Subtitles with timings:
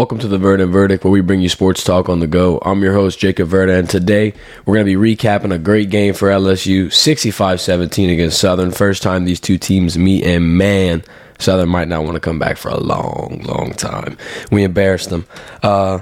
[0.00, 2.58] Welcome to the Verdin Verdict, where we bring you sports talk on the go.
[2.62, 4.32] I'm your host, Jacob Verda, and today
[4.64, 8.70] we're going to be recapping a great game for LSU 65 17 against Southern.
[8.70, 11.04] First time these two teams meet, and man,
[11.38, 14.16] Southern might not want to come back for a long, long time.
[14.50, 15.26] We embarrassed them.
[15.62, 15.98] Uh,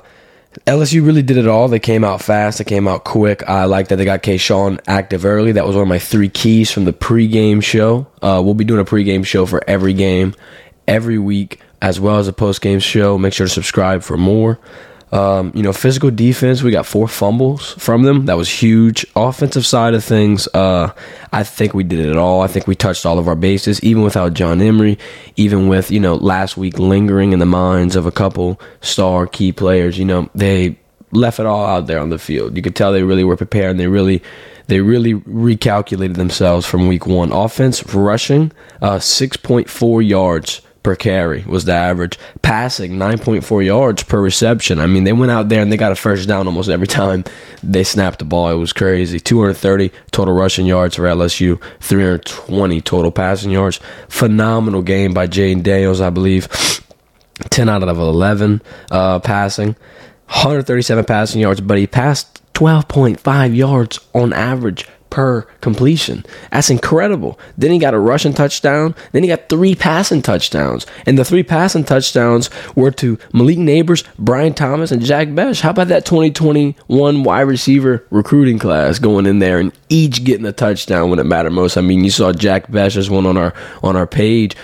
[0.64, 1.66] LSU really did it all.
[1.66, 2.58] They came out fast.
[2.58, 3.42] They came out quick.
[3.48, 5.51] I like that they got Kayshon active early.
[5.51, 8.06] That was one of my three keys from the pregame show.
[8.23, 10.37] Uh, we'll be doing a pregame show for every game,
[10.87, 13.18] every week as well as a post game show.
[13.18, 14.59] Make sure to subscribe for more.
[15.10, 18.27] Um, you know, physical defense, we got four fumbles from them.
[18.27, 19.06] That was huge.
[19.16, 20.92] Offensive side of things, uh,
[21.32, 22.42] I think we did it all.
[22.42, 24.98] I think we touched all of our bases, even without John Emery,
[25.37, 29.51] even with, you know, last week lingering in the minds of a couple star key
[29.51, 29.98] players.
[29.98, 30.79] You know, they
[31.12, 32.54] left it all out there on the field.
[32.54, 34.23] You could tell they really were prepared and they really
[34.66, 37.32] they really recalculated themselves from week one.
[37.32, 42.18] Offense rushing, uh, 6.4 yards per carry was the average.
[42.43, 44.79] Passing 9.4 yards per reception.
[44.79, 47.24] I mean, they went out there and they got a first down almost every time
[47.62, 48.51] they snapped the ball.
[48.51, 49.21] It was crazy.
[49.21, 53.80] 230 total rushing yards for LSU, 320 total passing yards.
[54.09, 56.49] Phenomenal game by Jayden Daniels, I believe.
[57.51, 59.76] 10 out of 11 uh, passing.
[60.26, 66.25] 137 passing yards, but he passed 12.5 yards on average per completion.
[66.50, 67.38] That's incredible.
[67.56, 68.94] Then he got a rushing touchdown.
[69.12, 70.87] Then he got three passing touchdowns.
[71.06, 75.60] And the three passing touchdowns were to Malik Nabers, Brian Thomas, and Jack Bech.
[75.60, 80.53] How about that 2021 wide receiver recruiting class going in there and each getting a
[80.53, 81.76] touchdown when it mattered most?
[81.76, 84.56] I mean, you saw Jack Bech as one on our on our page.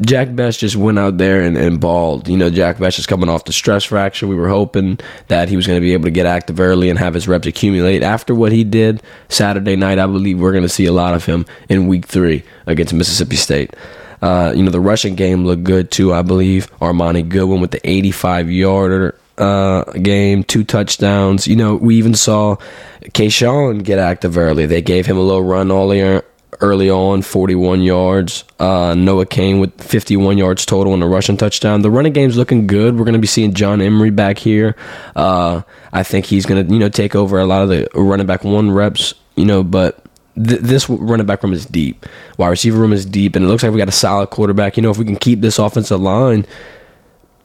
[0.00, 2.28] Jack Bech just went out there and, and balled.
[2.28, 4.26] You know, Jack Bech is coming off the stress fracture.
[4.26, 6.98] We were hoping that he was going to be able to get active early and
[6.98, 8.02] have his reps accumulate.
[8.02, 11.24] After what he did Saturday night, I believe we're going to see a lot of
[11.24, 13.74] him in week three against Mississippi State.
[14.22, 16.70] Uh, you know, the rushing game looked good too, I believe.
[16.78, 21.46] Armoni Goodwin with the 85 yarder uh, game, two touchdowns.
[21.46, 22.56] You know, we even saw
[23.02, 24.66] Kayshon get active early.
[24.66, 26.24] They gave him a little run earlier
[26.60, 28.44] early on, 41 yards.
[28.58, 31.82] Uh, Noah Cain with 51 yards total and a rushing touchdown.
[31.82, 32.96] The running game's looking good.
[32.96, 34.76] We're going to be seeing John Emery back here.
[35.14, 35.62] Uh,
[35.92, 38.44] I think he's going to, you know, take over a lot of the running back
[38.44, 40.04] one reps, you know, but
[40.36, 42.06] th- this running back room is deep.
[42.38, 44.76] Wide receiver room is deep, and it looks like we got a solid quarterback.
[44.76, 46.46] You know, if we can keep this offensive line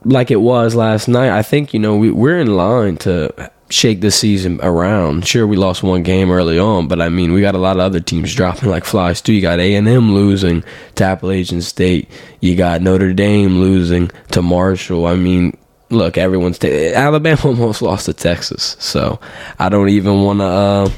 [0.06, 4.02] like it was last night, I think, you know, we, we're in line to shake
[4.02, 5.28] this season around.
[5.28, 7.82] Sure, we lost one game early on, but I mean, we got a lot of
[7.82, 9.34] other teams dropping like flies too.
[9.34, 10.64] You got A and M losing
[10.96, 12.10] to Appalachian State.
[12.42, 15.06] You got Notre Dame losing to Marshall.
[15.06, 15.58] I mean,
[15.90, 19.20] look, everyone's t- Alabama almost lost to Texas, so
[19.60, 20.46] I don't even want to.
[20.46, 20.90] Uh,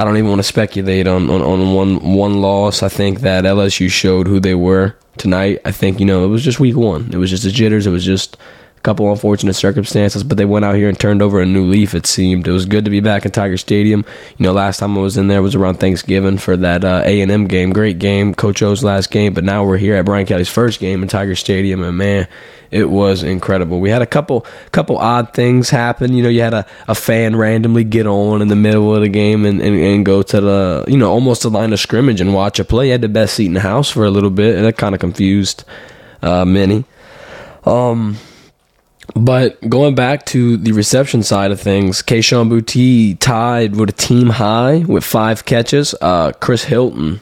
[0.00, 2.82] I don't even want to speculate on, on, on one one loss.
[2.82, 5.60] I think that LSU showed who they were tonight.
[5.66, 7.10] I think you know it was just week one.
[7.12, 7.86] It was just the jitters.
[7.86, 8.38] It was just
[8.82, 11.94] couple unfortunate circumstances, but they went out here and turned over a new leaf.
[11.94, 14.04] It seemed it was good to be back in Tiger Stadium.
[14.38, 17.20] You know, last time I was in there was around Thanksgiving for that uh, A
[17.20, 17.72] and M game.
[17.72, 19.34] Great game, Coach O's last game.
[19.34, 22.26] But now we're here at Brian Kelly's first game in Tiger Stadium, and man,
[22.70, 23.80] it was incredible.
[23.80, 26.14] We had a couple couple odd things happen.
[26.14, 29.08] You know, you had a, a fan randomly get on in the middle of the
[29.08, 32.32] game and, and, and go to the you know almost the line of scrimmage and
[32.32, 32.86] watch a play.
[32.86, 34.94] You had the best seat in the house for a little bit, and that kind
[34.94, 35.64] of confused
[36.22, 36.84] uh, many.
[37.64, 38.16] Um,
[39.14, 44.30] but going back to the reception side of things, Kayshon Boutte tied with a team
[44.30, 45.94] high with five catches.
[46.00, 47.20] Uh, Chris Hilton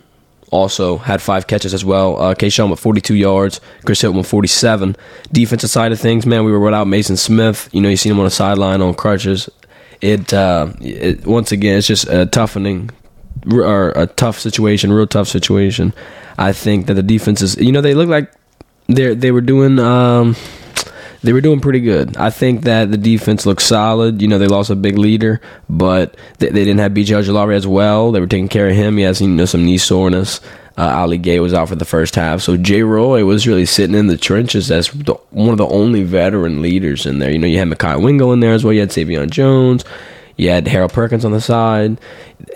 [0.51, 2.21] also had five catches as well.
[2.21, 4.97] Uh, Kayshon with 42 yards, Chris Hilton with 47.
[5.33, 7.69] Defensive side of things, man, we were without Maason Smith.
[7.73, 9.49] You know, you seen him on the sideline on crutches.
[10.01, 12.91] It, uh, it once again, it's just a toughening
[13.51, 15.93] or a tough situation, real tough situation.
[16.39, 18.33] I think that the defense is, you know, they look like
[18.87, 19.79] they they were doing.
[19.79, 20.37] Um,
[21.23, 22.17] they were doing pretty good.
[22.17, 24.23] I think that the defense looked solid.
[24.23, 27.67] You know, they lost a big leader, but they, they didn't have BJ Ojulari as
[27.67, 28.13] well.
[28.13, 28.97] They were taking care of him.
[28.97, 30.41] He has you know some knee soreness.
[30.77, 33.97] Uh, Ali Gaye was out for the first half, so Jay Roy was really sitting
[33.97, 37.33] in the trenches as the, one of the only veteran leaders in there.
[37.33, 38.73] You know, you had Mekhi Wingo in there as well.
[38.73, 39.85] You had Sai'vion Jones.
[40.39, 42.01] You had Harold Perkins on the side,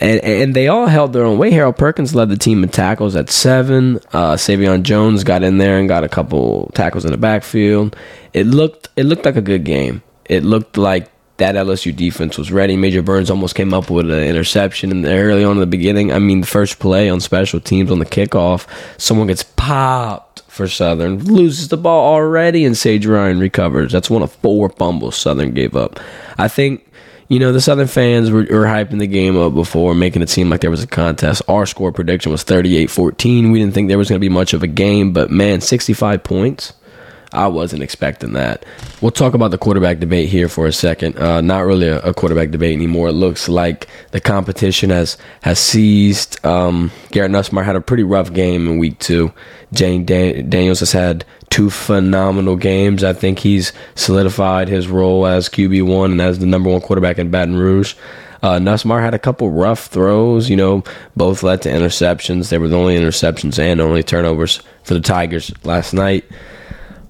[0.00, 1.50] and and they all held their own way.
[1.50, 3.96] Harold Perkins led the team in tackles at seven.
[4.12, 7.96] Uh, Sai'vion Jones got in there and got a couple tackles in the backfield.
[8.32, 10.02] It looked it looked like a good game.
[10.26, 12.76] It looked like that LSU defense was ready.
[12.76, 16.12] Major Burns almost came up with an interception in early on in the beginning.
[16.12, 20.68] I mean, the first play on special teams on the kickoff, someone gets popped for
[20.68, 23.90] Southern, loses the ball already, and Sage Ryan recovers.
[23.90, 25.98] That's one of four fumbles Southern gave up.
[26.38, 26.86] I think
[27.28, 30.50] you know, the Southern fans were, were, hyping the game up before, making it seem
[30.50, 31.42] like there was a contest.
[31.48, 33.50] Our score prediction was 38 14.
[33.50, 36.22] We didn't think there was going to be much of a game, but man, 65
[36.22, 36.72] points.
[37.32, 38.64] I wasn't expecting that.
[39.00, 41.18] We'll talk about the quarterback debate here for a second.
[41.18, 43.08] Uh, not really a, a, quarterback debate anymore.
[43.08, 46.44] It looks like the competition has has seized.
[46.44, 49.32] Um, Garrett Nussmeier had a pretty rough game in week two.
[49.72, 53.04] Jane Dan- Daniels has had two phenomenal games.
[53.04, 57.18] I think he's solidified his role as QB one and as the number one quarterback
[57.18, 57.94] in Baton Rouge.
[58.42, 60.82] Uh, had a couple rough throws, you know,
[61.14, 62.48] both led to interceptions.
[62.48, 66.24] They were the only interceptions and only turnovers for the Tigers last night.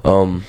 [0.04, 0.44] Um,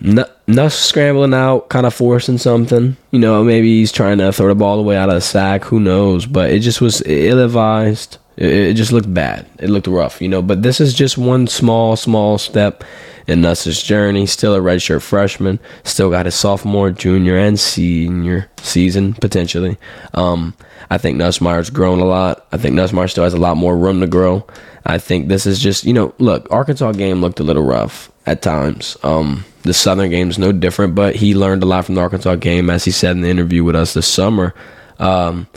[0.00, 2.96] Nuss scrambling out, kind of forcing something.
[3.10, 5.64] You know, maybe he's trying to throw the ball away out of the sack.
[5.64, 6.24] Who knows?
[6.24, 8.16] But it just was ill advised.
[8.36, 9.46] It, it just looked bad.
[9.58, 10.42] It looked rough, you know.
[10.42, 12.84] But this is just one small, small step
[13.26, 14.26] in Nuss's journey.
[14.26, 15.58] Still a redshirt freshman.
[15.84, 19.76] Still got his sophomore, junior, and senior season potentially.
[20.14, 20.54] Um,
[20.90, 22.46] I think Nussmeier's grown a lot.
[22.52, 24.46] I think Nussmeyer still has a lot more room to grow.
[24.84, 28.42] I think this is just you know, look, Arkansas game looked a little rough at
[28.42, 28.96] times.
[29.02, 32.36] Um, the Southern game is no different, but he learned a lot from the Arkansas
[32.36, 34.54] game, as he said in the interview with us this summer.
[34.98, 35.48] Um,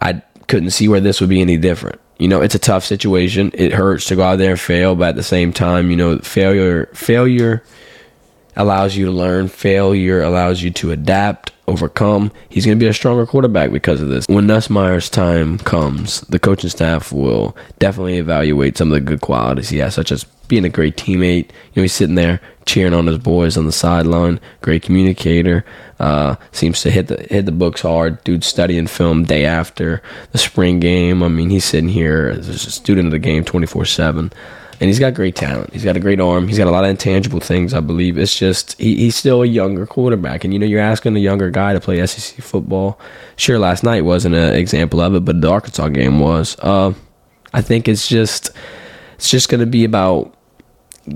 [0.00, 3.52] I couldn't see where this would be any different you know, it's a tough situation.
[3.54, 6.18] It hurts to go out there and fail, but at the same time, you know,
[6.18, 7.62] failure failure
[8.56, 9.48] allows you to learn.
[9.48, 12.32] Failure allows you to adapt, overcome.
[12.48, 14.26] He's going to be a stronger quarterback because of this.
[14.26, 19.68] When Nussmeier's time comes, the coaching staff will definitely evaluate some of the good qualities
[19.68, 21.50] he has, such as being a great teammate.
[21.72, 24.40] You know, he's sitting there cheering on his boys on the sideline.
[24.62, 25.64] Great communicator.
[26.00, 28.22] Uh, seems to hit the hit the books hard.
[28.24, 31.22] Dude studying film day after the spring game.
[31.22, 34.32] I mean, he's sitting here as a student of the game, twenty four seven.
[34.80, 35.72] And he's got great talent.
[35.72, 36.46] He's got a great arm.
[36.46, 38.16] He's got a lot of intangible things, I believe.
[38.16, 41.50] It's just he, he's still a younger quarterback, and you know you're asking a younger
[41.50, 42.98] guy to play SEC football.
[43.36, 46.56] Sure, last night wasn't an example of it, but the Arkansas game was.
[46.60, 46.94] Uh,
[47.52, 48.50] I think it's just
[49.16, 50.32] it's just going to be about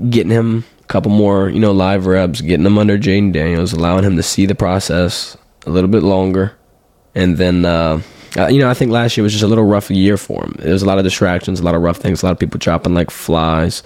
[0.09, 4.03] getting him a couple more, you know, live reps, getting him under Jayden Daniels, allowing
[4.03, 6.57] him to see the process a little bit longer,
[7.15, 7.63] and then.
[7.63, 8.01] Uh,
[8.37, 10.55] uh, you know, I think last year was just a little rough year for him.
[10.59, 12.57] There was a lot of distractions, a lot of rough things, a lot of people
[12.57, 13.83] dropping like flies.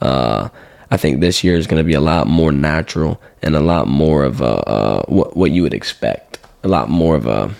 [0.00, 0.48] Uh,
[0.90, 3.88] I think this year is going to be a lot more natural and a lot
[3.88, 6.38] more of a uh, what what you would expect.
[6.62, 7.54] A lot more of a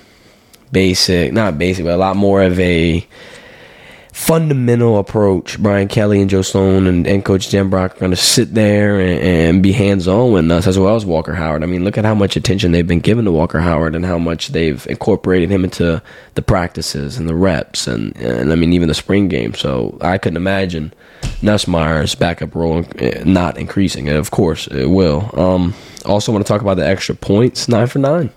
[0.72, 3.06] basic, not basic, but a lot more of a
[4.20, 5.58] fundamental approach.
[5.58, 9.18] Brian Kelly and Joe Sloan and, and Coach Denbrock are going to sit there and,
[9.18, 11.62] and be hands on with us as well as Walker Howard.
[11.62, 14.18] I mean, look at how much attention they've been given to Walker Howard and how
[14.18, 16.02] much they've incorporated him into
[16.34, 19.54] the practices and the reps and, and I mean, even the spring game.
[19.54, 20.92] So I couldn't imagine
[21.40, 24.06] Nussmeier's backup role eh, not increasing.
[24.06, 25.30] And of course, it will.
[25.32, 25.74] Um,
[26.04, 28.30] also, want to talk about the extra points nine for nine.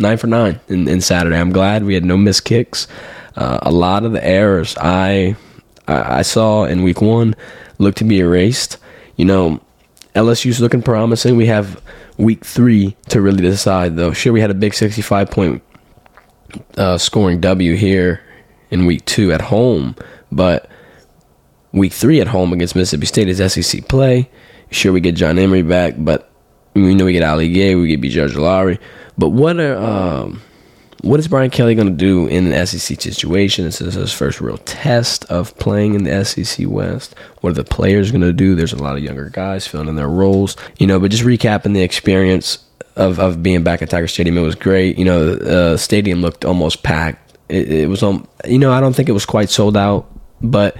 [0.00, 1.38] Nine for nine in, in Saturday.
[1.38, 2.88] I'm glad we had no missed kicks.
[3.36, 5.36] Uh, a lot of the errors I
[5.86, 7.34] I saw in week one
[7.78, 8.78] look to be erased.
[9.16, 9.60] You know,
[10.14, 11.36] LSU's looking promising.
[11.36, 11.82] We have
[12.16, 14.12] week three to really decide, though.
[14.12, 15.62] Sure, we had a big 65 point
[16.76, 18.20] uh, scoring W here
[18.70, 19.96] in week two at home,
[20.32, 20.68] but
[21.72, 24.30] week three at home against Mississippi State is SEC play.
[24.70, 26.30] Sure, we get John Emery back, but
[26.74, 28.78] we know we get Ali Gaye, we get BJ Ojulari.
[29.18, 29.76] But what are.
[29.76, 30.40] Um,
[31.04, 33.66] what is Brian Kelly going to do in an SEC situation?
[33.66, 37.14] This is his first real test of playing in the SEC West.
[37.42, 38.54] What are the players going to do?
[38.54, 40.98] There's a lot of younger guys filling in their roles, you know.
[40.98, 42.58] But just recapping the experience
[42.96, 44.96] of of being back at Tiger Stadium, it was great.
[44.98, 47.36] You know, the uh, stadium looked almost packed.
[47.50, 48.26] It, it was on.
[48.46, 50.76] You know, I don't think it was quite sold out, but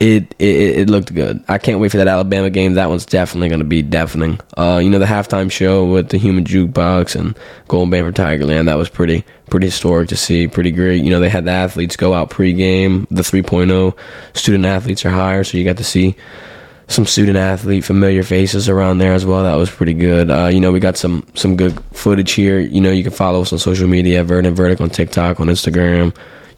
[0.00, 1.42] it, it it looked good.
[1.48, 2.74] I can't wait for that Alabama game.
[2.74, 4.40] That one's definitely going to be deafening.
[4.56, 8.66] Uh, you know, the halftime show with the human jukebox and Golden Band for Tigerland.
[8.66, 10.48] That was pretty pretty historic to see.
[10.48, 11.02] Pretty great.
[11.02, 13.06] You know, they had the athletes go out pregame.
[13.10, 13.96] The 3.0
[14.34, 16.16] student athletes are higher, so you got to see
[16.88, 19.44] some student athlete familiar faces around there as well.
[19.44, 20.30] That was pretty good.
[20.30, 22.58] Uh, you know, we got some some good footage here.
[22.58, 26.14] You know, you can follow us on social media, Verdin Verdict on TikTok, on Instagram.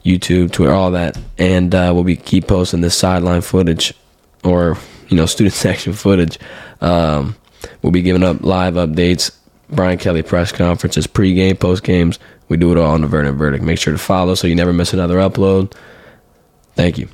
[0.07, 3.93] YouTube, Twitter, all that, and uh, we'll be keep posting this sideline footage
[4.43, 4.77] or
[5.09, 6.39] you know student section footage.
[6.79, 7.35] Um,
[7.81, 9.35] we'll be giving up live updates,
[9.69, 12.19] Brian Kelly press conferences, pregame, post games.
[12.49, 13.63] We do it all on the Verdin Verdict.
[13.63, 15.73] Make sure to follow so you never miss another upload.
[16.75, 17.09] Thank you.